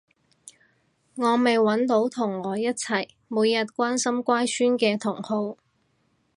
[1.13, 5.57] 我未搵到同我一齊每日關心乖孫嘅同好